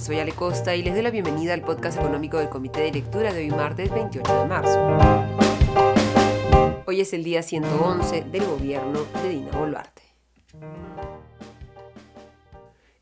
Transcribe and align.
soy 0.00 0.18
Ale 0.18 0.32
Costa 0.32 0.74
y 0.74 0.82
les 0.82 0.92
doy 0.92 1.02
la 1.02 1.10
bienvenida 1.10 1.54
al 1.54 1.60
podcast 1.60 1.98
económico 1.98 2.38
del 2.38 2.48
Comité 2.48 2.80
de 2.80 2.92
Lectura 2.92 3.32
de 3.32 3.42
hoy 3.42 3.50
martes 3.50 3.92
28 3.92 4.40
de 4.40 4.48
marzo. 4.48 4.80
Hoy 6.86 7.00
es 7.00 7.12
el 7.12 7.22
día 7.22 7.42
111 7.42 8.24
del 8.24 8.44
gobierno 8.44 9.04
de 9.22 9.28
Dina 9.28 9.52
Boluarte. 9.52 10.02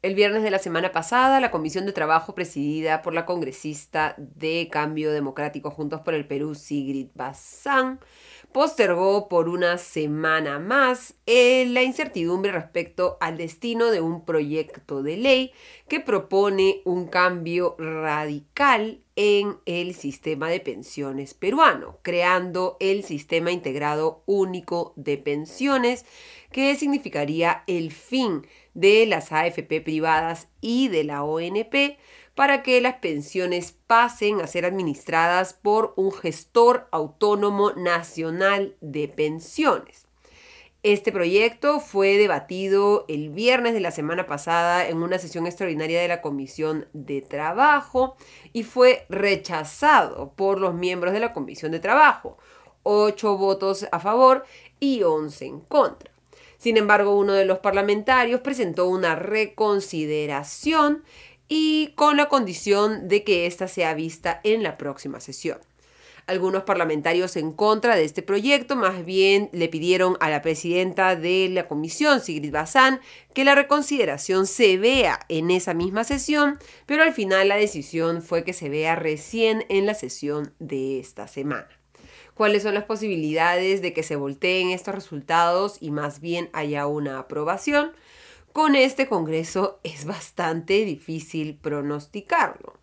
El 0.02 0.14
viernes 0.14 0.42
de 0.42 0.50
la 0.50 0.58
semana 0.58 0.92
pasada, 0.92 1.40
la 1.40 1.50
Comisión 1.50 1.86
de 1.86 1.92
Trabajo 1.92 2.34
presidida 2.34 3.00
por 3.02 3.14
la 3.14 3.24
congresista 3.24 4.14
de 4.18 4.68
Cambio 4.70 5.12
Democrático 5.12 5.70
Juntos 5.70 6.00
por 6.00 6.12
el 6.12 6.27
Perú, 6.27 6.54
Sigrid 6.54 7.09
Bazán, 7.14 8.00
postergó 8.52 9.28
por 9.28 9.48
una 9.48 9.78
semana 9.78 10.58
más 10.58 11.14
eh, 11.26 11.64
la 11.68 11.82
incertidumbre 11.82 12.52
respecto 12.52 13.16
al 13.20 13.36
destino 13.36 13.90
de 13.90 14.00
un 14.00 14.24
proyecto 14.24 15.02
de 15.02 15.16
ley 15.16 15.52
que 15.88 16.00
propone 16.00 16.82
un 16.84 17.07
cambio 17.07 17.76
radical 17.79 19.00
en 19.16 19.57
el 19.66 19.94
sistema 19.94 20.48
de 20.48 20.60
pensiones 20.60 21.34
peruano, 21.34 21.98
creando 22.02 22.76
el 22.80 23.04
Sistema 23.04 23.52
Integrado 23.52 24.22
Único 24.26 24.94
de 24.96 25.18
Pensiones, 25.18 26.07
que 26.50 26.74
significaría 26.76 27.64
el 27.66 27.93
fin 27.93 28.46
de 28.74 29.07
las 29.07 29.32
AFP 29.32 29.80
privadas 29.82 30.48
y 30.60 30.88
de 30.88 31.04
la 31.04 31.24
ONP, 31.24 31.98
para 32.34 32.62
que 32.62 32.81
las 32.81 32.95
pensiones 32.95 33.72
pasen 33.86 34.41
a 34.41 34.47
ser 34.47 34.64
administradas 34.64 35.53
por 35.53 35.92
un 35.97 36.12
gestor 36.12 36.89
autónomo 36.91 37.72
nacional 37.72 38.77
de 38.81 39.08
pensiones. 39.08 40.06
Este 40.84 41.12
proyecto 41.12 41.78
fue 41.78 42.17
debatido 42.17 43.05
el 43.06 43.31
viernes 43.31 43.72
de 43.72 43.78
la 43.78 43.92
semana 43.92 44.27
pasada 44.27 44.89
en 44.89 45.00
una 45.00 45.19
sesión 45.19 45.47
extraordinaria 45.47 46.00
de 46.00 46.08
la 46.08 46.20
Comisión 46.20 46.89
de 46.92 47.22
Trabajo 47.22 48.16
y 48.52 48.64
fue 48.64 49.06
rechazado 49.08 50.33
por 50.34 50.58
los 50.58 50.74
miembros 50.74 51.12
de 51.12 51.20
la 51.20 51.33
Comisión 51.33 51.70
de 51.70 51.78
Trabajo. 51.78 52.36
Ocho 52.83 53.36
votos 53.36 53.86
a 53.92 54.00
favor 54.00 54.44
y 54.80 55.05
once 55.05 55.46
en 55.46 55.61
contra. 55.61 56.11
Sin 56.58 56.77
embargo, 56.77 57.17
uno 57.17 57.33
de 57.33 57.44
los 57.44 57.61
parlamentarios 57.61 58.41
presentó 58.41 58.89
una 58.89 59.14
reconsideración 59.14 61.05
y 61.55 61.89
con 61.97 62.17
la 62.17 62.31
condición 62.31 63.08
de 63.08 63.25
que 63.25 63.45
ésta 63.45 63.69
sea 63.69 63.92
vista 63.92 64.41
en 64.42 64.62
la 64.62 64.78
próxima 64.78 65.20
sesión. 65.20 65.58
Algunos 66.27 66.62
parlamentarios 66.62 67.36
en 67.36 67.53
contra 67.53 67.95
de 67.95 68.05
este 68.05 68.22
proyecto 68.22 68.75
más 68.75 69.05
bien 69.05 69.50
le 69.53 69.69
pidieron 69.69 70.17
a 70.20 70.30
la 70.30 70.41
presidenta 70.41 71.14
de 71.14 71.50
la 71.50 71.69
comisión, 71.69 72.23
Sigrid 72.23 72.53
Bazán, 72.53 73.00
que 73.34 73.45
la 73.45 73.55
reconsideración 73.55 74.47
se 74.47 74.78
vea 74.78 75.20
en 75.28 75.50
esa 75.50 75.75
misma 75.75 76.05
sesión, 76.05 76.58
pero 76.86 77.03
al 77.03 77.12
final 77.12 77.48
la 77.48 77.56
decisión 77.56 78.23
fue 78.23 78.45
que 78.45 78.55
se 78.55 78.70
vea 78.70 78.97
recién 78.97 79.67
en 79.69 79.84
la 79.84 79.92
sesión 79.92 80.55
de 80.58 81.00
esta 81.00 81.28
semana. 81.28 81.69
¿Cuáles 82.33 82.62
son 82.62 82.73
las 82.73 82.84
posibilidades 82.84 83.83
de 83.83 83.92
que 83.92 84.03
se 84.03 84.17
volteen 84.17 84.70
estos 84.70 84.95
resultados 84.95 85.77
y 85.80 85.91
más 85.91 86.20
bien 86.20 86.48
haya 86.55 86.86
una 86.86 87.19
aprobación? 87.19 87.92
Con 88.53 88.75
este 88.75 89.08
Congreso 89.08 89.81
es 89.83 90.05
bastante 90.05 90.84
difícil 90.84 91.56
pronosticarlo. 91.56 92.75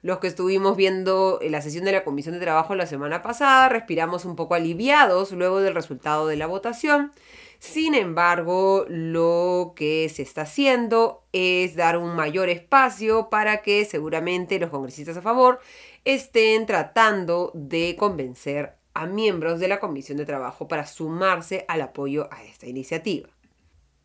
Los 0.00 0.18
que 0.18 0.28
estuvimos 0.28 0.78
viendo 0.78 1.38
la 1.42 1.60
sesión 1.60 1.84
de 1.84 1.92
la 1.92 2.04
Comisión 2.04 2.34
de 2.34 2.40
Trabajo 2.40 2.74
la 2.74 2.86
semana 2.86 3.20
pasada 3.20 3.68
respiramos 3.68 4.24
un 4.24 4.34
poco 4.34 4.54
aliviados 4.54 5.32
luego 5.32 5.60
del 5.60 5.74
resultado 5.74 6.26
de 6.26 6.36
la 6.36 6.46
votación. 6.46 7.12
Sin 7.58 7.94
embargo, 7.94 8.86
lo 8.88 9.74
que 9.76 10.08
se 10.08 10.22
está 10.22 10.42
haciendo 10.42 11.22
es 11.34 11.76
dar 11.76 11.98
un 11.98 12.16
mayor 12.16 12.48
espacio 12.48 13.28
para 13.28 13.60
que 13.60 13.84
seguramente 13.84 14.58
los 14.58 14.70
congresistas 14.70 15.18
a 15.18 15.22
favor 15.22 15.60
estén 16.06 16.64
tratando 16.64 17.52
de 17.52 17.94
convencer 17.98 18.72
a 18.94 19.04
miembros 19.04 19.60
de 19.60 19.68
la 19.68 19.80
Comisión 19.80 20.16
de 20.16 20.24
Trabajo 20.24 20.66
para 20.66 20.86
sumarse 20.86 21.66
al 21.68 21.82
apoyo 21.82 22.26
a 22.32 22.42
esta 22.42 22.66
iniciativa. 22.66 23.28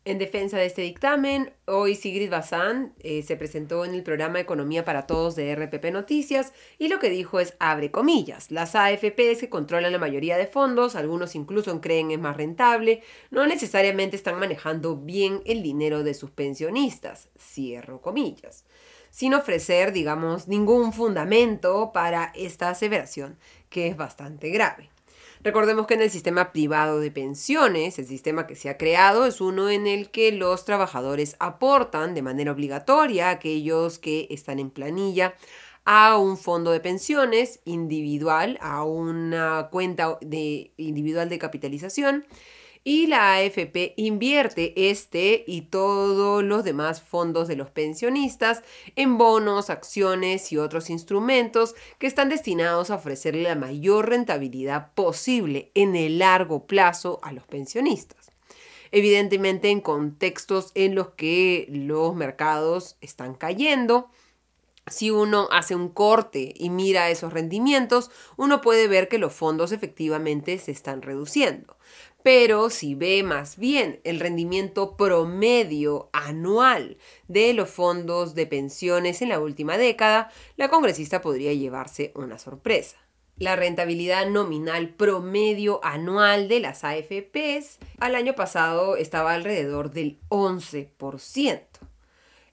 En 0.06 0.18
defensa 0.18 0.56
de 0.56 0.66
este 0.66 0.82
dictamen, 0.82 1.52
hoy 1.64 1.96
Sigrid 1.96 2.30
Bazán 2.30 2.94
eh, 3.00 3.24
se 3.24 3.34
presentó 3.34 3.84
en 3.84 3.92
el 3.92 4.04
programa 4.04 4.38
Economía 4.38 4.84
para 4.84 5.04
Todos 5.04 5.34
de 5.34 5.52
RPP 5.52 5.86
Noticias 5.90 6.52
y 6.78 6.86
lo 6.86 7.00
que 7.00 7.10
dijo 7.10 7.40
es, 7.40 7.54
abre 7.58 7.90
comillas, 7.90 8.52
las 8.52 8.76
AFPs 8.76 9.40
que 9.40 9.48
controlan 9.50 9.90
la 9.90 9.98
mayoría 9.98 10.36
de 10.36 10.46
fondos, 10.46 10.94
algunos 10.94 11.34
incluso 11.34 11.80
creen 11.80 12.12
es 12.12 12.20
más 12.20 12.36
rentable, 12.36 13.02
no 13.32 13.48
necesariamente 13.48 14.14
están 14.14 14.38
manejando 14.38 14.94
bien 14.94 15.42
el 15.44 15.64
dinero 15.64 16.04
de 16.04 16.14
sus 16.14 16.30
pensionistas, 16.30 17.28
cierro 17.36 18.00
comillas, 18.00 18.64
sin 19.10 19.34
ofrecer, 19.34 19.92
digamos, 19.92 20.46
ningún 20.46 20.92
fundamento 20.92 21.90
para 21.92 22.30
esta 22.36 22.70
aseveración, 22.70 23.40
que 23.70 23.88
es 23.88 23.96
bastante 23.96 24.50
grave. 24.50 24.88
Recordemos 25.42 25.86
que 25.86 25.94
en 25.94 26.02
el 26.02 26.10
sistema 26.10 26.52
privado 26.52 26.98
de 26.98 27.10
pensiones, 27.10 27.98
el 27.98 28.06
sistema 28.06 28.46
que 28.46 28.56
se 28.56 28.68
ha 28.68 28.78
creado 28.78 29.26
es 29.26 29.40
uno 29.40 29.70
en 29.70 29.86
el 29.86 30.10
que 30.10 30.32
los 30.32 30.64
trabajadores 30.64 31.36
aportan 31.38 32.14
de 32.14 32.22
manera 32.22 32.52
obligatoria 32.52 33.28
a 33.28 33.32
aquellos 33.32 33.98
que 33.98 34.26
están 34.30 34.58
en 34.58 34.70
planilla 34.70 35.34
a 35.84 36.18
un 36.18 36.36
fondo 36.36 36.72
de 36.72 36.80
pensiones 36.80 37.60
individual, 37.64 38.58
a 38.60 38.82
una 38.82 39.68
cuenta 39.70 40.18
de, 40.20 40.72
individual 40.76 41.28
de 41.28 41.38
capitalización 41.38 42.26
y 42.86 43.08
la 43.08 43.34
AFP 43.34 43.94
invierte 43.96 44.72
este 44.90 45.42
y 45.48 45.62
todos 45.62 46.44
los 46.44 46.62
demás 46.62 47.02
fondos 47.02 47.48
de 47.48 47.56
los 47.56 47.68
pensionistas 47.68 48.62
en 48.94 49.18
bonos, 49.18 49.70
acciones 49.70 50.52
y 50.52 50.56
otros 50.56 50.88
instrumentos 50.88 51.74
que 51.98 52.06
están 52.06 52.28
destinados 52.28 52.90
a 52.90 52.94
ofrecerle 52.94 53.42
la 53.42 53.56
mayor 53.56 54.08
rentabilidad 54.08 54.92
posible 54.94 55.72
en 55.74 55.96
el 55.96 56.20
largo 56.20 56.68
plazo 56.68 57.18
a 57.22 57.32
los 57.32 57.44
pensionistas. 57.48 58.30
Evidentemente 58.92 59.70
en 59.70 59.80
contextos 59.80 60.70
en 60.76 60.94
los 60.94 61.08
que 61.08 61.66
los 61.68 62.14
mercados 62.14 62.98
están 63.00 63.34
cayendo, 63.34 64.10
si 64.86 65.10
uno 65.10 65.48
hace 65.50 65.74
un 65.74 65.88
corte 65.88 66.54
y 66.56 66.70
mira 66.70 67.10
esos 67.10 67.32
rendimientos, 67.32 68.12
uno 68.36 68.60
puede 68.60 68.86
ver 68.86 69.08
que 69.08 69.18
los 69.18 69.32
fondos 69.32 69.72
efectivamente 69.72 70.56
se 70.60 70.70
están 70.70 71.02
reduciendo. 71.02 71.75
Pero 72.26 72.70
si 72.70 72.96
ve 72.96 73.22
más 73.22 73.56
bien 73.56 74.00
el 74.02 74.18
rendimiento 74.18 74.96
promedio 74.96 76.10
anual 76.12 76.96
de 77.28 77.54
los 77.54 77.70
fondos 77.70 78.34
de 78.34 78.48
pensiones 78.48 79.22
en 79.22 79.28
la 79.28 79.38
última 79.38 79.78
década, 79.78 80.32
la 80.56 80.68
congresista 80.68 81.20
podría 81.20 81.52
llevarse 81.52 82.10
una 82.16 82.40
sorpresa. 82.40 82.96
La 83.36 83.54
rentabilidad 83.54 84.26
nominal 84.26 84.88
promedio 84.88 85.78
anual 85.84 86.48
de 86.48 86.58
las 86.58 86.82
AFPs 86.82 87.78
al 88.00 88.16
año 88.16 88.34
pasado 88.34 88.96
estaba 88.96 89.32
alrededor 89.32 89.92
del 89.92 90.18
11%. 90.28 91.60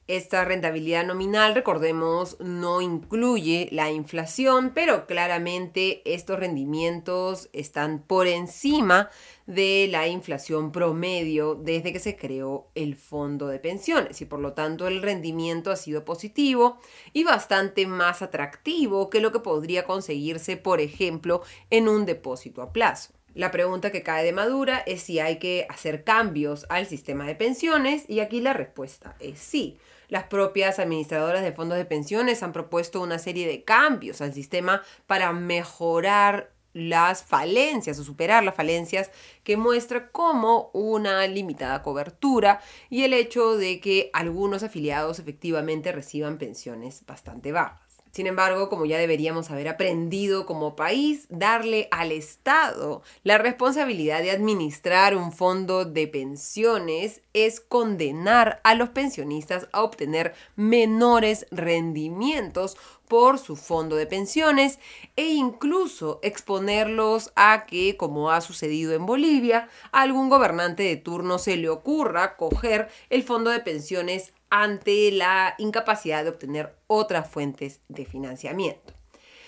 Esta 0.07 0.43
rentabilidad 0.43 1.05
nominal, 1.05 1.55
recordemos, 1.55 2.35
no 2.41 2.81
incluye 2.81 3.69
la 3.71 3.89
inflación, 3.89 4.73
pero 4.75 5.07
claramente 5.07 6.01
estos 6.03 6.37
rendimientos 6.37 7.49
están 7.53 8.03
por 8.03 8.27
encima 8.27 9.09
de 9.47 9.87
la 9.89 10.09
inflación 10.09 10.73
promedio 10.73 11.55
desde 11.55 11.93
que 11.93 11.99
se 11.99 12.17
creó 12.17 12.67
el 12.75 12.97
fondo 12.97 13.47
de 13.47 13.59
pensiones 13.59 14.19
y 14.21 14.25
por 14.25 14.41
lo 14.41 14.51
tanto 14.51 14.87
el 14.87 15.01
rendimiento 15.01 15.71
ha 15.71 15.77
sido 15.77 16.03
positivo 16.03 16.79
y 17.13 17.23
bastante 17.23 17.87
más 17.87 18.21
atractivo 18.21 19.09
que 19.09 19.21
lo 19.21 19.31
que 19.31 19.39
podría 19.39 19.85
conseguirse, 19.85 20.57
por 20.57 20.81
ejemplo, 20.81 21.43
en 21.69 21.87
un 21.87 22.05
depósito 22.05 22.61
a 22.61 22.73
plazo. 22.73 23.13
La 23.33 23.49
pregunta 23.49 23.91
que 23.91 24.03
cae 24.03 24.23
de 24.23 24.31
madura 24.31 24.83
es 24.85 25.01
si 25.01 25.19
hay 25.19 25.39
que 25.39 25.65
hacer 25.69 26.03
cambios 26.03 26.67
al 26.69 26.85
sistema 26.85 27.25
de 27.25 27.33
pensiones 27.33 28.07
y 28.07 28.19
aquí 28.19 28.41
la 28.41 28.53
respuesta 28.53 29.15
es 29.19 29.39
sí. 29.39 29.79
Las 30.07 30.25
propias 30.25 30.77
administradoras 30.77 31.41
de 31.41 31.51
fondos 31.51 31.79
de 31.79 31.85
pensiones 31.85 32.43
han 32.43 32.53
propuesto 32.53 33.01
una 33.01 33.17
serie 33.17 33.47
de 33.47 33.63
cambios 33.63 34.21
al 34.21 34.33
sistema 34.33 34.83
para 35.07 35.31
mejorar 35.33 36.53
las 36.73 37.23
falencias 37.23 37.97
o 37.99 38.03
superar 38.03 38.43
las 38.43 38.55
falencias 38.55 39.09
que 39.43 39.57
muestra 39.57 40.11
como 40.11 40.69
una 40.73 41.25
limitada 41.27 41.81
cobertura 41.81 42.61
y 42.89 43.03
el 43.03 43.13
hecho 43.13 43.57
de 43.57 43.79
que 43.79 44.09
algunos 44.13 44.63
afiliados 44.63 45.19
efectivamente 45.19 45.91
reciban 45.91 46.37
pensiones 46.37 47.03
bastante 47.05 47.51
bajas. 47.51 47.82
Sin 48.13 48.27
embargo, 48.27 48.69
como 48.69 48.85
ya 48.85 48.99
deberíamos 48.99 49.49
haber 49.49 49.67
aprendido 49.67 50.45
como 50.45 50.75
país, 50.75 51.25
darle 51.29 51.87
al 51.89 52.11
Estado 52.11 53.01
la 53.23 53.39
responsabilidad 53.39 54.21
de 54.21 54.29
administrar 54.29 55.17
un 55.17 55.31
fondo 55.31 55.83
de 55.83 56.07
pensiones 56.07 57.23
es 57.33 57.59
condenar 57.59 58.61
a 58.63 58.75
los 58.75 58.89
pensionistas 58.89 59.67
a 59.71 59.81
obtener 59.81 60.35
menores 60.55 61.47
rendimientos 61.49 62.77
por 63.07 63.39
su 63.39 63.55
fondo 63.55 63.95
de 63.95 64.05
pensiones 64.05 64.77
e 65.15 65.29
incluso 65.29 66.19
exponerlos 66.21 67.31
a 67.35 67.65
que, 67.65 67.97
como 67.97 68.29
ha 68.29 68.41
sucedido 68.41 68.93
en 68.93 69.07
Bolivia, 69.07 69.69
a 69.91 70.01
algún 70.01 70.29
gobernante 70.29 70.83
de 70.83 70.97
turno 70.97 71.39
se 71.39 71.57
le 71.57 71.69
ocurra 71.69 72.37
coger 72.37 72.89
el 73.09 73.23
fondo 73.23 73.49
de 73.49 73.59
pensiones 73.59 74.33
ante 74.55 75.11
la 75.11 75.55
incapacidad 75.57 76.23
de 76.23 76.29
obtener 76.29 76.75
otras 76.85 77.27
fuentes 77.27 77.81
de 77.87 78.05
financiamiento. 78.05 78.93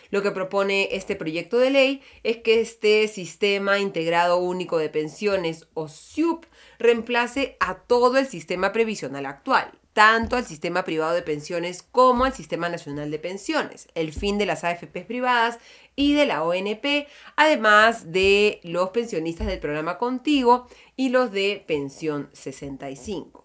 Lo 0.09 0.23
que 0.23 0.31
propone 0.31 0.95
este 0.95 1.15
proyecto 1.15 1.59
de 1.59 1.69
ley 1.69 2.01
es 2.23 2.37
que 2.37 2.59
este 2.59 3.07
Sistema 3.07 3.77
Integrado 3.77 4.37
Único 4.37 4.79
de 4.79 4.89
Pensiones 4.89 5.67
o 5.75 5.89
SIUP 5.89 6.45
reemplace 6.79 7.55
a 7.59 7.75
todo 7.75 8.17
el 8.17 8.25
sistema 8.25 8.71
previsional 8.71 9.27
actual, 9.27 9.71
tanto 9.93 10.37
al 10.37 10.45
sistema 10.45 10.83
privado 10.83 11.13
de 11.13 11.21
pensiones 11.21 11.83
como 11.83 12.25
al 12.25 12.33
sistema 12.33 12.67
nacional 12.67 13.11
de 13.11 13.19
pensiones, 13.19 13.87
el 13.93 14.11
fin 14.11 14.39
de 14.39 14.47
las 14.47 14.63
AFPs 14.63 15.05
privadas 15.05 15.59
y 15.95 16.15
de 16.15 16.25
la 16.25 16.41
ONP, 16.41 17.07
además 17.35 18.11
de 18.11 18.59
los 18.63 18.89
pensionistas 18.89 19.45
del 19.45 19.59
programa 19.59 19.99
Contigo 19.99 20.67
y 20.95 21.09
los 21.09 21.31
de 21.31 21.63
Pensión 21.67 22.27
65 22.33 23.44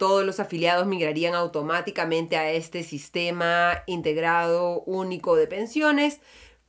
todos 0.00 0.24
los 0.24 0.40
afiliados 0.40 0.86
migrarían 0.86 1.34
automáticamente 1.34 2.38
a 2.38 2.50
este 2.50 2.82
sistema 2.82 3.82
integrado 3.86 4.80
único 4.84 5.36
de 5.36 5.46
pensiones. 5.46 6.20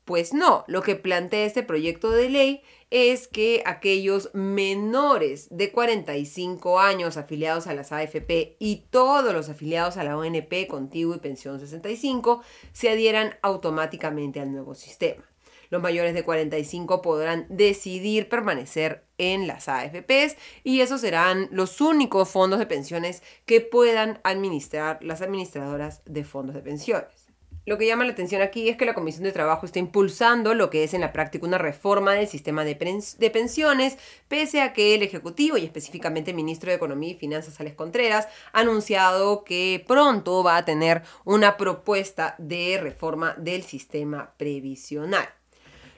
Pues 0.04 0.34
no, 0.34 0.66
lo 0.68 0.82
que 0.82 0.98
plantea 0.98 1.46
este 1.46 1.64
proyecto 1.64 2.12
de 2.12 2.30
ley 2.30 2.62
es 2.90 3.30
que 3.30 3.64
aquellos 3.66 4.32
menores 4.34 5.48
de 5.50 5.72
45 5.72 6.82
años 6.82 7.16
afiliados 7.16 7.68
a 7.68 7.74
las 7.74 7.94
AFP 7.94 8.58
y 8.60 8.84
todos 8.90 9.34
los 9.34 9.48
afiliados 9.48 9.96
a 9.96 10.04
la 10.04 10.18
ONP, 10.18 10.68
Contigo 10.68 11.16
y 11.16 11.20
Pensión 11.20 11.58
65 11.58 12.44
se 12.74 12.90
adhieran 12.90 13.36
automáticamente 13.42 14.42
al 14.42 14.52
nuevo 14.52 14.76
sistema. 14.76 15.31
Los 15.72 15.82
mayores 15.82 16.14
de 16.14 16.24
45 16.24 17.02
podrán 17.02 17.46
decidir 17.50 18.28
permanecer 18.28 19.06
en 19.18 19.48
las 19.48 19.70
AFPs 19.70 20.36
y 20.66 20.82
esos 20.82 21.00
serán 21.00 21.48
los 21.50 21.80
únicos 21.80 22.30
fondos 22.30 22.60
de 22.60 22.66
pensiones 22.66 23.24
que 23.46 23.62
puedan 23.62 24.20
administrar 24.26 25.00
las 25.02 25.22
administradoras 25.22 26.02
de 26.06 26.26
fondos 26.26 26.56
de 26.56 26.62
pensiones. 26.62 27.08
Lo 27.66 27.78
que 27.78 27.86
llama 27.86 28.04
la 28.04 28.12
atención 28.12 28.42
aquí 28.42 28.68
es 28.68 28.76
que 28.76 28.86
la 28.86 28.94
Comisión 28.94 29.24
de 29.24 29.32
Trabajo 29.32 29.66
está 29.66 29.80
impulsando 29.80 30.56
lo 30.56 30.70
que 30.70 30.84
es 30.84 30.94
en 30.94 31.00
la 31.00 31.14
práctica 31.14 31.46
una 31.46 31.58
reforma 31.58 32.14
del 32.16 32.28
sistema 32.28 32.66
de, 32.66 32.76
pensiones, 32.76 33.98
pese 34.28 34.62
a 34.62 34.74
que 34.74 34.94
el 34.94 35.04
Ejecutivo 35.04 35.58
y 35.58 35.64
específicamente 35.64 36.32
el 36.32 36.38
Ministro 36.38 36.70
de 36.70 36.76
Economía 36.76 37.12
y 37.12 37.16
Finanzas, 37.16 37.62
Alex 37.62 37.78
Contreras, 37.78 38.28
ha 38.52 38.60
anunciado 38.60 39.46
que 39.46 39.86
pronto 39.88 40.44
va 40.44 40.58
a 40.58 40.66
tener 40.66 41.04
una 41.24 41.56
propuesta 41.56 42.36
de 42.40 42.78
reforma 42.82 43.36
del 43.38 43.64
sistema 43.64 44.34
previsional. 44.38 45.30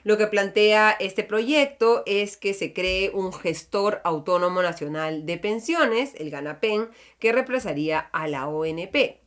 Lo 0.04 0.18
que 0.18 0.26
plantea 0.26 0.94
este 1.00 1.24
proyecto 1.24 2.02
es 2.04 2.36
que 2.36 2.52
se 2.52 2.74
cree 2.74 3.10
un 3.14 3.32
gestor 3.32 4.02
autónomo 4.04 4.60
nacional 4.60 5.24
de 5.24 5.38
pensiones, 5.38 6.12
el 6.18 6.30
GANAPEN, 6.30 6.90
que 7.18 7.32
reemplazaría 7.32 8.00
a 8.00 8.28
la 8.28 8.46
ONP. 8.46 9.22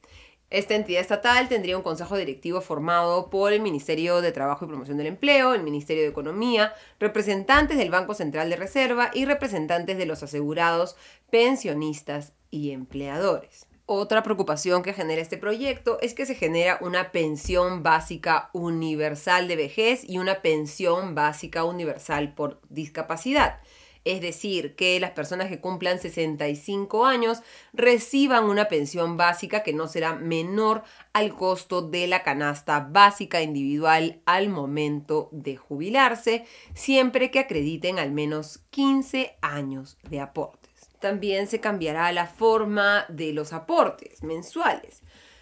Esta 0.52 0.76
entidad 0.76 1.02
estatal 1.02 1.50
tendría 1.50 1.78
un 1.78 1.84
consejo 1.84 2.16
directivo 2.16 2.62
formado 2.62 3.32
por 3.32 3.54
el 3.54 3.62
Ministerio 3.62 4.22
de 4.22 4.32
Trabajo 4.32 4.66
y 4.66 4.68
Promoción 4.68 4.98
del 4.98 5.08
Empleo, 5.08 5.56
el 5.56 5.64
Ministerio 5.64 6.04
de 6.04 6.10
Economía, 6.10 6.74
representantes 7.00 7.80
del 7.80 7.90
Banco 7.90 8.14
Central 8.14 8.52
de 8.52 8.56
Reserva 8.56 9.10
y 9.16 9.26
representantes 9.26 9.98
de 9.98 10.06
los 10.06 10.22
asegurados, 10.22 10.96
pensionistas 11.32 12.34
y 12.52 12.70
empleadores. 12.70 13.68
Otra 13.90 14.22
preocupación 14.22 14.84
que 14.84 14.92
genera 14.92 15.22
este 15.22 15.38
proyecto 15.38 15.98
es 16.02 16.14
que 16.14 16.26
se 16.26 16.36
genera 16.36 16.78
una 16.82 17.14
pensión 17.14 17.84
básica 17.84 18.50
universal 18.52 19.48
de 19.48 19.56
vejez 19.56 20.04
y 20.04 20.18
una 20.18 20.42
pensión 20.42 21.16
básica 21.16 21.64
universal 21.64 22.34
por 22.34 22.60
discapacidad. 22.68 23.62
Es 24.04 24.20
decir, 24.20 24.76
que 24.76 25.00
las 25.00 25.12
personas 25.12 25.48
que 25.48 25.62
cumplan 25.62 26.00
65 26.00 27.06
años 27.06 27.44
reciban 27.72 28.44
una 28.44 28.68
pensión 28.68 29.16
básica 29.16 29.64
que 29.64 29.72
no 29.72 29.88
será 29.88 30.16
menor 30.16 30.84
al 31.14 31.34
costo 31.34 31.82
de 31.82 32.08
la 32.08 32.24
canasta 32.24 32.82
básica 32.92 33.42
individual 33.42 34.22
al 34.26 34.50
momento 34.50 35.30
de 35.32 35.56
jubilarse, 35.56 36.46
siempre 36.74 37.32
que 37.32 37.40
acrediten 37.40 38.00
al 38.00 38.12
menos 38.12 38.60
15 38.72 39.38
años 39.42 39.98
de 40.10 40.20
aporte 40.20 40.67
también 41.00 41.48
se 41.48 41.60
cambiará 41.60 42.12
la 42.12 42.28
forma 42.28 43.06
de 43.10 43.34
los 43.34 43.54
aportes 43.54 44.24
mensuales. 44.24 45.02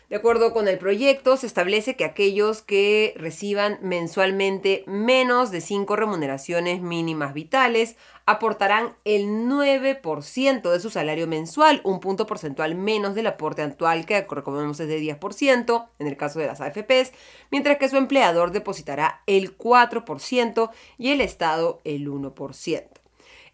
De 0.09 0.15
acuerdo 0.15 0.53
con 0.53 0.67
el 0.67 0.77
proyecto, 0.77 1.35
se 1.35 1.47
establece 1.47 1.95
que 1.95 2.05
aquellos 2.05 2.61
que 2.61 3.15
reciban 3.17 3.79
mensualmente 3.81 4.83
menos 4.85 5.49
de 5.49 5.61
5 5.61 5.95
remuneraciones 5.95 6.79
mínimas 6.79 7.33
vitales 7.33 7.95
aportarán 8.27 8.95
el 9.03 9.23
9% 9.49 10.71
de 10.71 10.79
su 10.79 10.91
salario 10.91 11.25
mensual, 11.25 11.81
un 11.83 11.99
punto 11.99 12.27
porcentual 12.27 12.75
menos 12.75 13.15
del 13.15 13.25
aporte 13.25 13.63
actual 13.63 14.05
que 14.05 14.21
recomendamos 14.29 14.79
es 14.79 14.87
de 14.87 15.01
10% 15.01 15.87
en 15.97 16.07
el 16.07 16.17
caso 16.17 16.37
de 16.37 16.47
las 16.47 16.61
AFPs, 16.61 17.11
mientras 17.49 17.77
que 17.77 17.89
su 17.89 17.97
empleador 17.97 18.51
depositará 18.51 19.23
el 19.25 19.57
4% 19.57 20.69
y 20.99 21.11
el 21.11 21.21
Estado 21.21 21.81
el 21.83 22.07
1% 22.07 23.04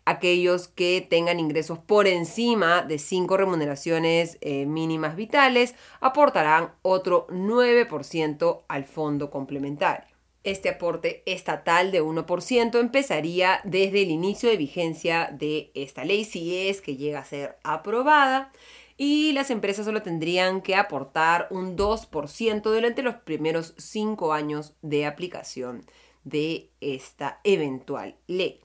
aquellos 0.06 0.68
que 0.68 1.06
tengan 1.08 1.40
ingresos 1.40 1.80
por 1.80 2.08
encima 2.08 2.82
de 2.82 3.00
5 3.00 3.38
remuneraciones 3.38 4.38
eh, 4.42 4.66
mínimas 4.66 5.16
vitales 5.16 5.76
aportarán 6.00 6.72
otro 6.82 7.28
9% 7.28 8.62
al 8.68 8.86
fondo 8.86 9.30
complementario. 9.30 10.12
Este 10.44 10.70
aporte 10.70 11.22
estatal 11.28 11.92
de 11.92 12.02
1% 12.02 12.80
empezaría 12.80 13.62
desde 13.64 14.02
el 14.02 14.10
inicio 14.10 14.50
de 14.50 14.58
vigencia 14.58 15.30
de 15.32 15.72
esta 15.76 16.04
ley, 16.04 16.26
si 16.26 16.68
es 16.68 16.82
que 16.82 16.98
llega 16.98 17.20
a 17.20 17.26
ser 17.26 17.60
aprobada, 17.64 18.52
y 18.98 19.34
las 19.34 19.52
empresas 19.52 19.86
solo 19.86 20.02
tendrían 20.02 20.62
que 20.62 20.76
aportar 20.76 21.48
un 21.52 21.78
2% 21.78 22.62
durante 22.62 23.04
los 23.04 23.16
primeros 23.16 23.76
5 23.78 24.34
años 24.34 24.76
de 24.82 25.06
aplicación 25.06 25.86
de 26.24 26.72
esta 26.82 27.40
eventual 27.44 28.16
ley. 28.28 28.61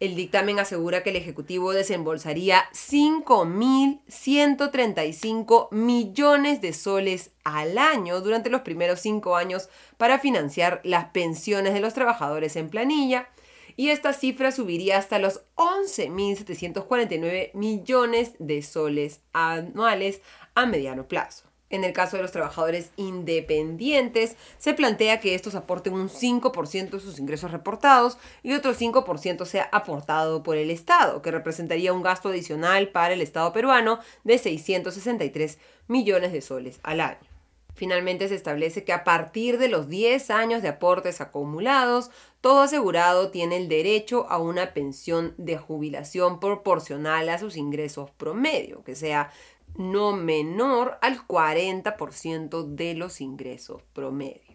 El 0.00 0.16
dictamen 0.16 0.58
asegura 0.58 1.02
que 1.02 1.10
el 1.10 1.16
Ejecutivo 1.16 1.74
desembolsaría 1.74 2.64
5.135 2.72 5.68
millones 5.72 6.62
de 6.62 6.72
soles 6.72 7.32
al 7.44 7.76
año 7.76 8.22
durante 8.22 8.48
los 8.48 8.62
primeros 8.62 9.00
cinco 9.00 9.36
años 9.36 9.68
para 9.98 10.18
financiar 10.18 10.80
las 10.84 11.10
pensiones 11.10 11.74
de 11.74 11.80
los 11.80 11.92
trabajadores 11.92 12.56
en 12.56 12.70
planilla 12.70 13.28
y 13.76 13.90
esta 13.90 14.14
cifra 14.14 14.52
subiría 14.52 14.96
hasta 14.96 15.18
los 15.18 15.42
11.749 15.56 17.50
millones 17.52 18.36
de 18.38 18.62
soles 18.62 19.20
anuales 19.34 20.22
a 20.54 20.64
mediano 20.64 21.08
plazo. 21.08 21.49
En 21.70 21.84
el 21.84 21.92
caso 21.92 22.16
de 22.16 22.22
los 22.22 22.32
trabajadores 22.32 22.90
independientes, 22.96 24.36
se 24.58 24.74
plantea 24.74 25.20
que 25.20 25.36
estos 25.36 25.54
aporten 25.54 25.94
un 25.94 26.08
5% 26.08 26.90
de 26.90 27.00
sus 27.00 27.20
ingresos 27.20 27.52
reportados 27.52 28.18
y 28.42 28.54
otro 28.54 28.74
5% 28.74 29.46
sea 29.46 29.68
aportado 29.70 30.42
por 30.42 30.56
el 30.56 30.70
Estado, 30.70 31.22
que 31.22 31.30
representaría 31.30 31.92
un 31.92 32.02
gasto 32.02 32.30
adicional 32.30 32.88
para 32.88 33.14
el 33.14 33.20
Estado 33.20 33.52
peruano 33.52 34.00
de 34.24 34.38
663 34.38 35.58
millones 35.86 36.32
de 36.32 36.42
soles 36.42 36.80
al 36.82 37.00
año. 37.00 37.30
Finalmente 37.74 38.28
se 38.28 38.34
establece 38.34 38.84
que 38.84 38.92
a 38.92 39.04
partir 39.04 39.56
de 39.56 39.68
los 39.68 39.88
10 39.88 40.30
años 40.30 40.62
de 40.62 40.68
aportes 40.68 41.20
acumulados, 41.20 42.10
todo 42.40 42.62
asegurado 42.62 43.30
tiene 43.30 43.56
el 43.56 43.68
derecho 43.68 44.26
a 44.28 44.38
una 44.38 44.74
pensión 44.74 45.34
de 45.38 45.56
jubilación 45.56 46.40
proporcional 46.40 47.28
a 47.28 47.38
sus 47.38 47.56
ingresos 47.56 48.10
promedio, 48.10 48.82
que 48.82 48.96
sea 48.96 49.30
no 49.76 50.12
menor 50.12 50.98
al 51.02 51.26
40% 51.26 52.64
de 52.74 52.94
los 52.94 53.20
ingresos 53.20 53.82
promedio. 53.92 54.50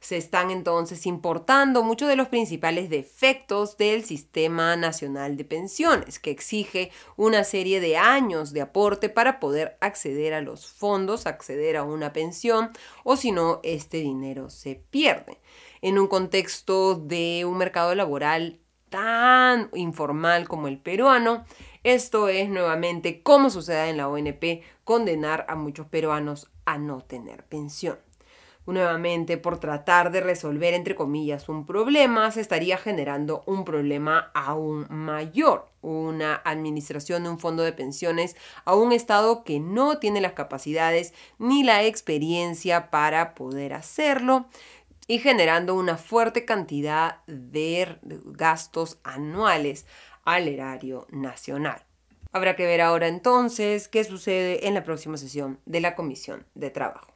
Se 0.00 0.16
están 0.16 0.52
entonces 0.52 1.06
importando 1.06 1.82
muchos 1.82 2.08
de 2.08 2.14
los 2.14 2.28
principales 2.28 2.88
defectos 2.88 3.76
del 3.76 4.04
Sistema 4.04 4.76
Nacional 4.76 5.36
de 5.36 5.44
Pensiones, 5.44 6.20
que 6.20 6.30
exige 6.30 6.92
una 7.16 7.42
serie 7.42 7.80
de 7.80 7.96
años 7.96 8.52
de 8.52 8.60
aporte 8.60 9.08
para 9.08 9.40
poder 9.40 9.76
acceder 9.80 10.34
a 10.34 10.40
los 10.40 10.68
fondos, 10.68 11.26
acceder 11.26 11.76
a 11.76 11.82
una 11.82 12.12
pensión, 12.12 12.70
o 13.02 13.16
si 13.16 13.32
no, 13.32 13.58
este 13.64 13.98
dinero 13.98 14.50
se 14.50 14.76
pierde. 14.76 15.40
En 15.82 15.98
un 15.98 16.06
contexto 16.06 16.94
de 16.94 17.44
un 17.44 17.58
mercado 17.58 17.94
laboral 17.96 18.60
tan 18.88 19.68
informal 19.74 20.48
como 20.48 20.68
el 20.68 20.78
peruano, 20.78 21.44
esto 21.84 22.28
es 22.28 22.48
nuevamente, 22.48 23.22
como 23.22 23.50
sucede 23.50 23.90
en 23.90 23.96
la 23.96 24.08
ONP, 24.08 24.62
condenar 24.84 25.46
a 25.48 25.54
muchos 25.54 25.86
peruanos 25.86 26.50
a 26.64 26.78
no 26.78 27.00
tener 27.02 27.44
pensión. 27.44 27.98
Nuevamente, 28.66 29.38
por 29.38 29.58
tratar 29.58 30.10
de 30.10 30.20
resolver, 30.20 30.74
entre 30.74 30.94
comillas, 30.94 31.48
un 31.48 31.64
problema, 31.64 32.30
se 32.30 32.42
estaría 32.42 32.76
generando 32.76 33.42
un 33.46 33.64
problema 33.64 34.30
aún 34.34 34.86
mayor, 34.90 35.70
una 35.80 36.42
administración 36.44 37.22
de 37.22 37.30
un 37.30 37.38
fondo 37.38 37.62
de 37.62 37.72
pensiones 37.72 38.36
a 38.66 38.74
un 38.74 38.92
Estado 38.92 39.42
que 39.42 39.58
no 39.58 39.98
tiene 39.98 40.20
las 40.20 40.34
capacidades 40.34 41.14
ni 41.38 41.62
la 41.62 41.84
experiencia 41.84 42.90
para 42.90 43.34
poder 43.34 43.72
hacerlo 43.72 44.48
y 45.06 45.18
generando 45.18 45.74
una 45.74 45.96
fuerte 45.96 46.44
cantidad 46.44 47.24
de 47.26 47.96
gastos 48.26 48.98
anuales 49.02 49.86
al 50.28 50.46
erario 50.46 51.06
nacional. 51.10 51.82
Habrá 52.32 52.54
que 52.54 52.66
ver 52.66 52.82
ahora 52.82 53.08
entonces 53.08 53.88
qué 53.88 54.04
sucede 54.04 54.66
en 54.68 54.74
la 54.74 54.84
próxima 54.84 55.16
sesión 55.16 55.58
de 55.64 55.80
la 55.80 55.94
Comisión 55.94 56.44
de 56.54 56.68
Trabajo. 56.68 57.14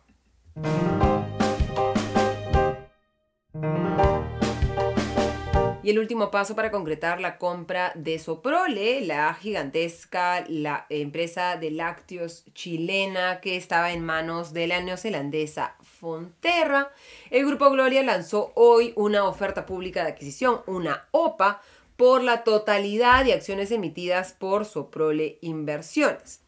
Y 5.85 5.91
el 5.91 5.99
último 5.99 6.31
paso 6.31 6.55
para 6.55 6.71
concretar 6.71 7.21
la 7.21 7.37
compra 7.37 7.93
de 7.97 8.19
Soprole, 8.19 9.01
la 9.03 9.35
gigantesca 9.35 10.45
la 10.49 10.87
empresa 10.89 11.57
de 11.57 11.73
lácteos 11.73 12.45
chilena 12.55 13.41
que 13.41 13.57
estaba 13.57 13.93
en 13.93 14.03
manos 14.03 14.55
de 14.55 14.69
la 14.69 14.81
neozelandesa 14.81 15.75
Fonterra. 15.83 16.93
El 17.31 17.45
Grupo 17.45 17.69
Gloria 17.71 18.03
lanzó 18.05 18.53
hoy 18.55 18.93
una 18.97 19.25
oferta 19.25 19.67
pública 19.67 20.05
de 20.05 20.13
adquisición, 20.13 20.63
una 20.67 21.09
OPA, 21.11 21.61
por 22.03 22.25
la 22.25 22.43
totalidad 22.43 23.25
de 23.25 23.33
acciones 23.33 23.71
emitidas 23.71 24.33
por 24.33 24.65
Soprole 24.65 25.39
Inversiones. 25.41 26.41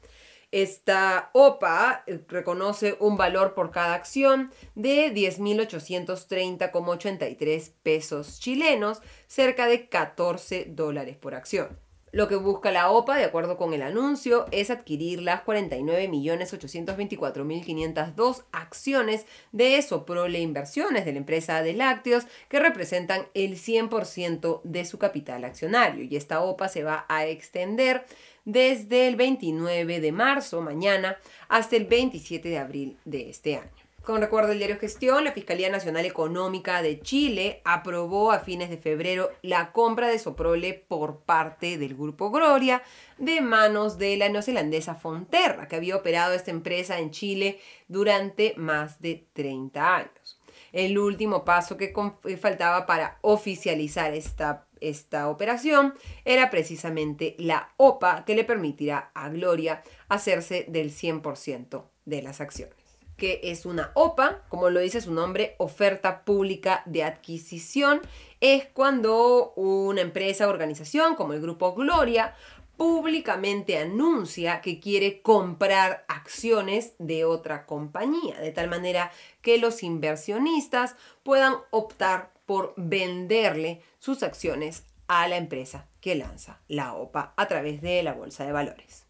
Esta 0.50 1.30
OPA 1.32 2.02
eh, 2.08 2.18
reconoce 2.26 2.96
un 2.98 3.16
valor 3.16 3.54
por 3.54 3.70
cada 3.70 3.94
acción 3.94 4.50
de 4.74 5.14
10.830,83 5.14 7.70
pesos 7.84 8.40
chilenos, 8.40 9.00
cerca 9.28 9.68
de 9.68 9.88
14 9.88 10.66
dólares 10.70 11.16
por 11.16 11.36
acción. 11.36 11.83
Lo 12.14 12.28
que 12.28 12.36
busca 12.36 12.70
la 12.70 12.90
OPA, 12.90 13.16
de 13.16 13.24
acuerdo 13.24 13.56
con 13.56 13.74
el 13.74 13.82
anuncio, 13.82 14.46
es 14.52 14.70
adquirir 14.70 15.20
las 15.20 15.44
49.824.502 15.44 18.44
acciones 18.52 19.26
de 19.50 19.82
Soprole 19.82 20.38
Inversiones 20.38 21.04
de 21.04 21.10
la 21.10 21.18
empresa 21.18 21.60
de 21.60 21.72
lácteos 21.72 22.28
que 22.48 22.60
representan 22.60 23.26
el 23.34 23.56
100% 23.56 24.60
de 24.62 24.84
su 24.84 24.98
capital 24.98 25.44
accionario. 25.44 26.04
Y 26.04 26.14
esta 26.14 26.40
OPA 26.40 26.68
se 26.68 26.84
va 26.84 27.04
a 27.08 27.26
extender 27.26 28.06
desde 28.44 29.08
el 29.08 29.16
29 29.16 29.98
de 29.98 30.12
marzo, 30.12 30.62
mañana, 30.62 31.18
hasta 31.48 31.74
el 31.74 31.86
27 31.86 32.48
de 32.48 32.58
abril 32.58 32.96
de 33.04 33.28
este 33.28 33.56
año. 33.56 33.83
Con 34.04 34.20
recuerdo 34.20 34.50
del 34.50 34.58
diario 34.58 34.78
Gestión, 34.78 35.24
la 35.24 35.32
Fiscalía 35.32 35.70
Nacional 35.70 36.04
Económica 36.04 36.82
de 36.82 37.00
Chile 37.00 37.62
aprobó 37.64 38.32
a 38.32 38.40
fines 38.40 38.68
de 38.68 38.76
febrero 38.76 39.30
la 39.40 39.72
compra 39.72 40.08
de 40.08 40.18
Soprole 40.18 40.74
por 40.74 41.20
parte 41.20 41.78
del 41.78 41.94
Grupo 41.94 42.30
Gloria 42.30 42.82
de 43.16 43.40
manos 43.40 43.96
de 43.96 44.18
la 44.18 44.28
neozelandesa 44.28 44.94
Fonterra, 44.94 45.68
que 45.68 45.76
había 45.76 45.96
operado 45.96 46.34
esta 46.34 46.50
empresa 46.50 46.98
en 46.98 47.12
Chile 47.12 47.60
durante 47.88 48.52
más 48.58 49.00
de 49.00 49.26
30 49.32 49.96
años. 49.96 50.38
El 50.72 50.98
último 50.98 51.46
paso 51.46 51.78
que 51.78 51.94
faltaba 52.38 52.84
para 52.84 53.16
oficializar 53.22 54.12
esta 54.12 54.66
esta 54.80 55.30
operación 55.30 55.94
era 56.26 56.50
precisamente 56.50 57.36
la 57.38 57.72
OPA 57.78 58.26
que 58.26 58.34
le 58.34 58.44
permitirá 58.44 59.12
a 59.14 59.30
Gloria 59.30 59.82
hacerse 60.10 60.66
del 60.68 60.90
100% 60.90 61.84
de 62.04 62.20
las 62.20 62.42
acciones. 62.42 62.83
Que 63.16 63.40
es 63.44 63.64
una 63.66 63.92
OPA, 63.94 64.42
como 64.48 64.70
lo 64.70 64.80
dice 64.80 65.00
su 65.00 65.12
nombre, 65.12 65.54
oferta 65.58 66.24
pública 66.24 66.82
de 66.86 67.04
adquisición, 67.04 68.00
es 68.40 68.66
cuando 68.66 69.52
una 69.56 70.00
empresa 70.00 70.46
o 70.46 70.50
organización 70.50 71.14
como 71.14 71.32
el 71.32 71.40
Grupo 71.40 71.74
Gloria 71.74 72.34
públicamente 72.76 73.78
anuncia 73.78 74.60
que 74.60 74.80
quiere 74.80 75.22
comprar 75.22 76.04
acciones 76.08 76.94
de 76.98 77.24
otra 77.24 77.66
compañía, 77.66 78.38
de 78.40 78.50
tal 78.50 78.68
manera 78.68 79.12
que 79.42 79.58
los 79.58 79.82
inversionistas 79.82 80.96
puedan 81.22 81.54
optar 81.70 82.32
por 82.46 82.74
venderle 82.76 83.82
sus 83.98 84.22
acciones 84.22 84.84
a 85.06 85.28
la 85.28 85.36
empresa 85.36 85.86
que 86.00 86.14
lanza 86.14 86.60
la 86.68 86.94
OPA 86.94 87.32
a 87.36 87.46
través 87.46 87.80
de 87.80 88.02
la 88.02 88.14
Bolsa 88.14 88.44
de 88.44 88.52
Valores. 88.52 89.06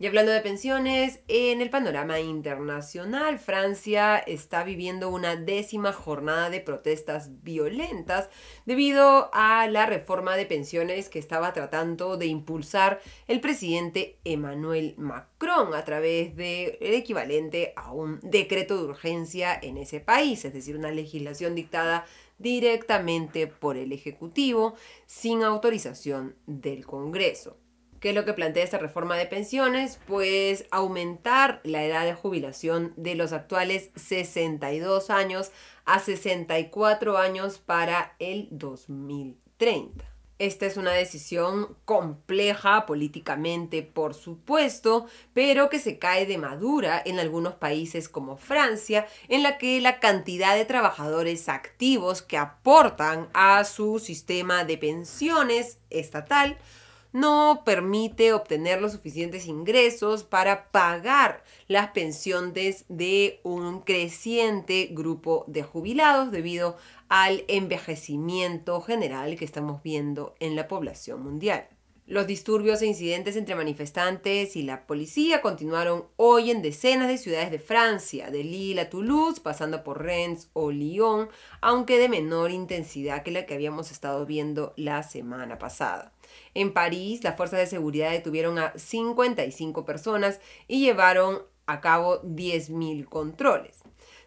Y 0.00 0.06
hablando 0.06 0.32
de 0.32 0.40
pensiones, 0.40 1.20
en 1.28 1.60
el 1.60 1.68
panorama 1.68 2.20
internacional, 2.20 3.38
Francia 3.38 4.16
está 4.16 4.64
viviendo 4.64 5.10
una 5.10 5.36
décima 5.36 5.92
jornada 5.92 6.48
de 6.48 6.60
protestas 6.60 7.42
violentas 7.42 8.30
debido 8.64 9.28
a 9.34 9.66
la 9.68 9.84
reforma 9.84 10.36
de 10.36 10.46
pensiones 10.46 11.10
que 11.10 11.18
estaba 11.18 11.52
tratando 11.52 12.16
de 12.16 12.24
impulsar 12.24 13.02
el 13.28 13.42
presidente 13.42 14.18
Emmanuel 14.24 14.94
Macron 14.96 15.74
a 15.74 15.84
través 15.84 16.34
del 16.34 16.78
equivalente 16.80 17.74
a 17.76 17.92
un 17.92 18.20
decreto 18.22 18.78
de 18.78 18.84
urgencia 18.84 19.52
en 19.60 19.76
ese 19.76 20.00
país, 20.00 20.42
es 20.46 20.54
decir, 20.54 20.78
una 20.78 20.92
legislación 20.92 21.54
dictada 21.54 22.06
directamente 22.38 23.48
por 23.48 23.76
el 23.76 23.92
Ejecutivo 23.92 24.76
sin 25.04 25.42
autorización 25.42 26.36
del 26.46 26.86
Congreso. 26.86 27.58
¿Qué 28.00 28.08
es 28.10 28.14
lo 28.14 28.24
que 28.24 28.32
plantea 28.32 28.64
esta 28.64 28.78
reforma 28.78 29.18
de 29.18 29.26
pensiones? 29.26 30.00
Pues 30.06 30.64
aumentar 30.70 31.60
la 31.64 31.84
edad 31.84 32.06
de 32.06 32.14
jubilación 32.14 32.94
de 32.96 33.14
los 33.14 33.34
actuales 33.34 33.90
62 33.94 35.10
años 35.10 35.52
a 35.84 35.98
64 35.98 37.18
años 37.18 37.58
para 37.58 38.14
el 38.18 38.48
2030. 38.52 40.06
Esta 40.38 40.64
es 40.64 40.78
una 40.78 40.92
decisión 40.92 41.76
compleja 41.84 42.86
políticamente, 42.86 43.82
por 43.82 44.14
supuesto, 44.14 45.04
pero 45.34 45.68
que 45.68 45.78
se 45.78 45.98
cae 45.98 46.24
de 46.24 46.38
madura 46.38 47.02
en 47.04 47.18
algunos 47.18 47.56
países 47.56 48.08
como 48.08 48.38
Francia, 48.38 49.06
en 49.28 49.42
la 49.42 49.58
que 49.58 49.78
la 49.82 50.00
cantidad 50.00 50.54
de 50.54 50.64
trabajadores 50.64 51.50
activos 51.50 52.22
que 52.22 52.38
aportan 52.38 53.28
a 53.34 53.62
su 53.64 53.98
sistema 53.98 54.64
de 54.64 54.78
pensiones 54.78 55.78
estatal 55.90 56.56
no 57.12 57.62
permite 57.64 58.32
obtener 58.32 58.80
los 58.80 58.92
suficientes 58.92 59.46
ingresos 59.46 60.24
para 60.24 60.70
pagar 60.70 61.42
las 61.68 61.90
pensiones 61.90 62.84
de 62.88 63.40
un 63.42 63.80
creciente 63.80 64.88
grupo 64.92 65.44
de 65.46 65.62
jubilados 65.62 66.30
debido 66.30 66.76
al 67.08 67.44
envejecimiento 67.48 68.80
general 68.80 69.36
que 69.36 69.44
estamos 69.44 69.82
viendo 69.82 70.34
en 70.38 70.56
la 70.56 70.68
población 70.68 71.22
mundial. 71.22 71.68
Los 72.10 72.26
disturbios 72.26 72.82
e 72.82 72.86
incidentes 72.86 73.36
entre 73.36 73.54
manifestantes 73.54 74.56
y 74.56 74.64
la 74.64 74.84
policía 74.84 75.40
continuaron 75.40 76.06
hoy 76.16 76.50
en 76.50 76.60
decenas 76.60 77.06
de 77.06 77.18
ciudades 77.18 77.52
de 77.52 77.60
Francia, 77.60 78.32
de 78.32 78.42
Lille 78.42 78.80
a 78.80 78.90
Toulouse, 78.90 79.40
pasando 79.40 79.84
por 79.84 80.02
Rennes 80.02 80.50
o 80.52 80.72
Lyon, 80.72 81.28
aunque 81.60 81.98
de 81.98 82.08
menor 82.08 82.50
intensidad 82.50 83.22
que 83.22 83.30
la 83.30 83.46
que 83.46 83.54
habíamos 83.54 83.92
estado 83.92 84.26
viendo 84.26 84.74
la 84.76 85.04
semana 85.04 85.58
pasada. 85.58 86.12
En 86.54 86.72
París, 86.72 87.22
las 87.24 87.36
fuerzas 87.36 87.60
de 87.60 87.66
seguridad 87.66 88.10
detuvieron 88.10 88.58
a 88.58 88.72
55 88.76 89.84
personas 89.84 90.40
y 90.68 90.80
llevaron 90.80 91.42
a 91.66 91.80
cabo 91.80 92.22
10.000 92.22 93.08
controles. 93.08 93.82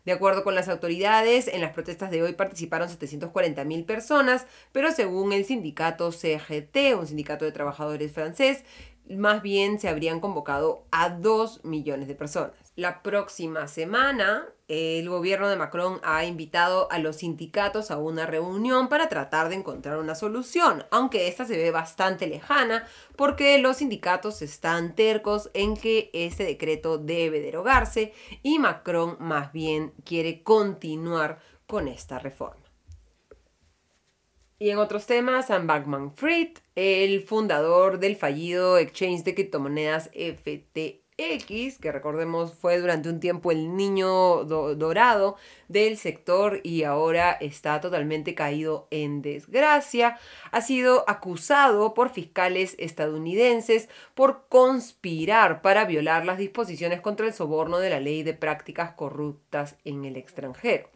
De 0.05 0.12
acuerdo 0.12 0.43
con 0.43 0.55
las 0.55 0.67
autoridades, 0.67 1.48
en 1.48 1.62
las 1.62 1.72
protestas 1.72 2.12
de 2.12 2.24
hoy 2.24 2.33
participaron 2.33 2.89
740.000 2.89 3.86
personas, 3.86 4.48
pero 4.74 4.91
según 4.91 5.31
el 5.31 5.45
sindicato 5.45 6.12
CGT, 6.12 6.95
un 7.00 7.07
sindicato 7.07 7.45
de 7.45 7.53
trabajadores 7.53 8.12
francés, 8.12 8.63
más 9.10 9.41
bien 9.41 9.79
se 9.79 9.88
habrían 9.88 10.19
convocado 10.19 10.86
a 10.91 11.10
2 11.10 11.63
millones 11.63 12.07
de 12.07 12.15
personas. 12.15 12.62
La 12.75 13.03
próxima 13.03 13.68
semana, 13.68 14.48
el 14.68 15.08
gobierno 15.08 15.48
de 15.48 15.56
Macron 15.56 16.00
ha 16.01 16.25
invitado 16.25 16.92
a 16.92 16.98
los 16.98 17.18
sindicatos 17.18 17.92
a 17.92 17.98
una 18.00 18.25
reunión 18.25 18.89
para 18.89 19.10
tratar 19.10 19.50
de 19.50 19.56
encontrar 19.56 20.00
una 20.00 20.15
solución, 20.15 20.84
aunque 20.89 21.27
esta 21.27 21.46
se 21.46 21.56
ve 21.56 21.70
bastante 21.70 22.25
lejana 22.25 22.88
porque 23.15 23.60
los 23.60 23.77
sindicatos 23.77 24.42
están 24.42 24.96
tercos 24.96 25.51
en 25.53 25.77
que 25.77 26.10
este 26.13 26.46
decreto 26.46 26.98
debe 26.98 27.42
derogarse 27.42 28.12
y 28.42 28.58
Macron 28.58 29.18
más 29.20 29.53
bien 29.53 29.94
quiere 30.03 30.42
continuar 30.42 31.38
con 31.68 31.88
esta 31.88 32.18
reforma. 32.18 32.63
Y 34.58 34.72
en 34.72 34.80
otros 34.80 35.06
temas, 35.06 35.48
Sam 35.48 35.68
Bankman 35.68 36.15
Fried, 36.15 36.58
el 36.74 37.22
fundador 37.22 38.00
del 38.00 38.15
fallido 38.15 38.80
exchange 38.80 39.24
de 39.24 39.36
criptomonedas 39.36 40.10
FT 40.13 41.02
X, 41.17 41.77
que 41.77 41.91
recordemos 41.91 42.53
fue 42.53 42.79
durante 42.79 43.10
un 43.10 43.20
tiempo 43.20 43.51
el 43.51 43.75
niño 43.75 44.43
dorado 44.46 45.36
del 45.67 45.98
sector 45.98 46.60
y 46.63 46.84
ahora 46.84 47.32
está 47.32 47.79
totalmente 47.82 48.36
caído 48.36 48.88
en 48.91 49.22
desgracia, 49.22 50.17
ha 50.51 50.62
sido 50.62 51.03
acusado 51.08 51.93
por 51.93 52.10
fiscales 52.10 52.75
estadounidenses 52.79 53.89
por 54.13 54.46
conspirar 54.50 55.62
para 55.62 55.86
violar 55.86 56.25
las 56.25 56.38
disposiciones 56.38 57.01
contra 57.01 57.27
el 57.27 57.34
soborno 57.34 57.79
de 57.79 57.89
la 57.89 58.00
ley 58.00 58.24
de 58.24 58.34
prácticas 58.34 58.91
corruptas 58.93 59.75
en 59.86 60.05
el 60.05 60.17
extranjero. 60.17 60.89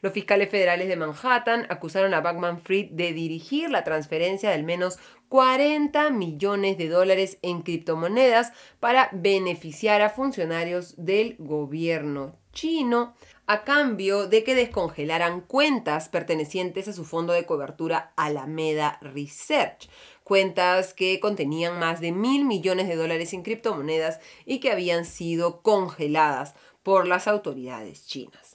Los 0.00 0.12
fiscales 0.12 0.48
federales 0.48 0.88
de 0.88 0.96
Manhattan 0.96 1.66
acusaron 1.68 2.14
a 2.14 2.20
Bankman 2.20 2.60
Fried 2.60 2.90
de 2.90 3.12
dirigir 3.12 3.70
la 3.70 3.84
transferencia 3.84 4.48
de 4.48 4.54
al 4.54 4.64
menos 4.64 4.98
40 5.28 6.10
millones 6.10 6.78
de 6.78 6.88
dólares 6.88 7.38
en 7.42 7.62
criptomonedas 7.62 8.52
para 8.80 9.10
beneficiar 9.12 10.00
a 10.02 10.10
funcionarios 10.10 10.94
del 10.96 11.36
gobierno 11.38 12.36
chino 12.52 13.14
a 13.46 13.64
cambio 13.64 14.26
de 14.26 14.44
que 14.44 14.54
descongelaran 14.54 15.40
cuentas 15.40 16.08
pertenecientes 16.08 16.86
a 16.88 16.92
su 16.92 17.04
fondo 17.04 17.32
de 17.32 17.46
cobertura 17.46 18.12
Alameda 18.16 18.98
Research, 19.00 19.88
cuentas 20.22 20.92
que 20.92 21.18
contenían 21.20 21.78
más 21.78 22.00
de 22.00 22.12
mil 22.12 22.44
millones 22.44 22.88
de 22.88 22.96
dólares 22.96 23.32
en 23.32 23.42
criptomonedas 23.42 24.20
y 24.44 24.60
que 24.60 24.70
habían 24.70 25.04
sido 25.04 25.62
congeladas 25.62 26.54
por 26.82 27.06
las 27.06 27.26
autoridades 27.26 28.06
chinas. 28.06 28.47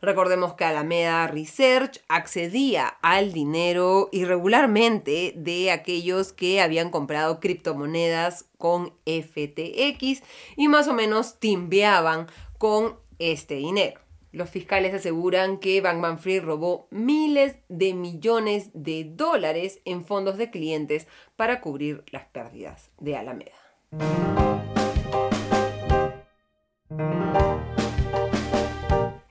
Recordemos 0.00 0.54
que 0.54 0.64
Alameda 0.64 1.26
Research 1.26 2.00
accedía 2.08 2.86
al 3.02 3.32
dinero 3.32 4.08
irregularmente 4.12 5.32
de 5.36 5.70
aquellos 5.70 6.32
que 6.32 6.60
habían 6.60 6.90
comprado 6.90 7.40
criptomonedas 7.40 8.46
con 8.58 8.92
FTX 9.06 10.22
y 10.56 10.68
más 10.68 10.88
o 10.88 10.94
menos 10.94 11.38
timbeaban 11.40 12.28
con 12.58 12.96
este 13.18 13.54
dinero. 13.54 14.00
Los 14.30 14.50
fiscales 14.50 14.94
aseguran 14.94 15.58
que 15.58 15.80
Bankman 15.80 16.18
Free 16.18 16.38
robó 16.38 16.86
miles 16.90 17.56
de 17.68 17.94
millones 17.94 18.70
de 18.74 19.04
dólares 19.04 19.80
en 19.84 20.04
fondos 20.04 20.36
de 20.36 20.50
clientes 20.50 21.08
para 21.34 21.60
cubrir 21.60 22.04
las 22.12 22.26
pérdidas 22.26 22.90
de 22.98 23.16
Alameda. 23.16 23.52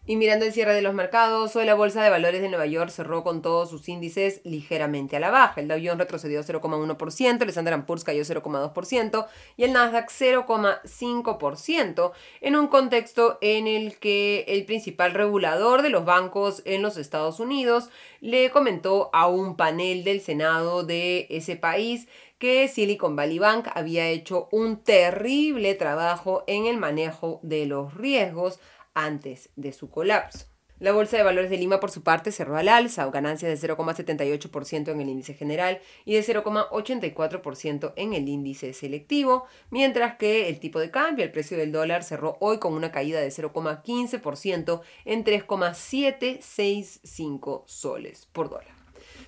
Y 0.09 0.15
mirando 0.15 0.45
el 0.45 0.53
cierre 0.53 0.73
de 0.73 0.81
los 0.81 0.93
mercados, 0.93 1.53
hoy 1.57 1.65
la 1.65 1.75
Bolsa 1.75 2.01
de 2.01 2.09
Valores 2.09 2.41
de 2.41 2.47
Nueva 2.47 2.65
York 2.65 2.91
cerró 2.91 3.25
con 3.25 3.41
todos 3.41 3.69
sus 3.69 3.89
índices 3.89 4.39
ligeramente 4.45 5.17
a 5.17 5.19
la 5.19 5.31
baja. 5.31 5.59
El 5.59 5.67
Dow 5.67 5.77
Jones 5.77 5.97
retrocedió 5.97 6.41
0,1%, 6.41 7.41
el 7.41 7.49
Standard 7.49 7.85
Poor's 7.85 8.05
cayó 8.05 8.23
0,2% 8.23 9.27
y 9.57 9.65
el 9.65 9.73
Nasdaq 9.73 10.09
0,5% 10.09 12.11
en 12.39 12.55
un 12.55 12.67
contexto 12.67 13.37
en 13.41 13.67
el 13.67 13.99
que 13.99 14.45
el 14.47 14.63
principal 14.63 15.11
regulador 15.11 15.81
de 15.81 15.89
los 15.89 16.05
bancos 16.05 16.61
en 16.63 16.83
los 16.83 16.95
Estados 16.95 17.41
Unidos 17.41 17.89
le 18.21 18.49
comentó 18.49 19.09
a 19.11 19.27
un 19.27 19.57
panel 19.57 20.05
del 20.05 20.21
Senado 20.21 20.83
de 20.83 21.27
ese 21.29 21.57
país 21.57 22.07
que 22.39 22.69
Silicon 22.69 23.17
Valley 23.17 23.39
Bank 23.39 23.67
había 23.73 24.07
hecho 24.07 24.47
un 24.51 24.77
terrible 24.77 25.75
trabajo 25.75 26.45
en 26.47 26.65
el 26.65 26.77
manejo 26.77 27.41
de 27.43 27.65
los 27.65 27.93
riesgos 27.95 28.61
antes 28.97 29.49
de 29.55 29.71
su 29.71 29.89
colapso. 29.89 30.47
La 30.79 30.91
Bolsa 30.91 31.17
de 31.17 31.23
Valores 31.23 31.49
de 31.49 31.57
Lima, 31.57 31.79
por 31.79 31.89
su 31.89 32.03
parte, 32.03 32.31
cerró 32.31 32.55
al 32.55 32.69
alza, 32.69 33.07
o 33.07 33.11
ganancias 33.11 33.59
de 33.59 33.67
0,78% 33.67 34.91
en 34.91 35.01
el 35.01 35.09
índice 35.09 35.33
general 35.33 35.81
y 36.05 36.13
de 36.13 36.21
0,84% 36.21 37.93
en 37.95 38.13
el 38.13 38.29
índice 38.29 38.73
selectivo, 38.73 39.45
mientras 39.71 40.17
que 40.17 40.49
el 40.49 40.59
tipo 40.59 40.79
de 40.79 40.91
cambio, 40.91 41.25
el 41.25 41.31
precio 41.31 41.57
del 41.57 41.71
dólar, 41.71 42.03
cerró 42.03 42.37
hoy 42.41 42.59
con 42.59 42.73
una 42.73 42.91
caída 42.91 43.19
de 43.19 43.29
0,15% 43.29 44.81
en 45.05 45.23
3,765 45.23 47.63
soles 47.65 48.27
por 48.31 48.51
dólar. 48.51 48.77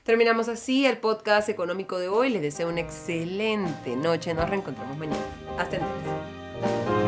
Terminamos 0.04 0.50
así 0.50 0.86
el 0.86 1.00
podcast 1.00 1.50
económico 1.50 1.98
de 1.98 2.10
hoy. 2.10 2.30
Les 2.30 2.44
deseo 2.44 2.70
una 2.70 2.82
excelente 2.82 3.96
noche. 3.96 4.36
Nos 4.36 4.48
reencontramos 4.50 4.98
mañana. 4.98 5.18
Hasta 5.58 5.78
entonces. 5.78 6.99